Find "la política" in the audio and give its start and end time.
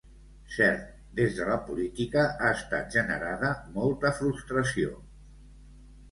1.49-2.23